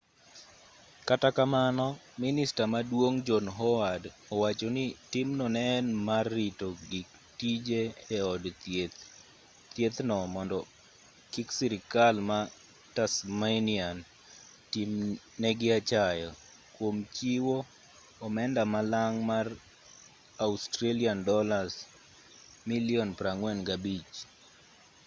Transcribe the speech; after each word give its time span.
kata 1.07 1.29
kamano 1.37 1.87
minista 2.21 2.63
maduong' 2.73 3.19
john 3.27 3.47
howard 3.57 4.03
owacho 4.33 4.67
ni 4.75 4.85
timno 5.11 5.45
ne 5.55 5.63
en 5.77 5.87
mar 6.07 6.25
rito 6.37 6.67
gik 6.91 7.09
tije 7.39 7.81
e 8.15 8.17
od 8.33 8.43
thieth 9.75 9.97
no 10.09 10.17
mondo 10.33 10.59
kik 11.33 11.47
sirikal 11.57 12.15
ma 12.29 12.39
tasmanian 12.95 13.97
tim 14.71 14.91
negi 15.41 15.67
achaya 15.79 16.29
kuom 16.75 16.97
chiwo 17.15 17.57
omenda 18.25 18.61
malang' 18.73 19.19
mar 19.29 19.47
aud$45 20.43 21.27
milion 22.69 23.09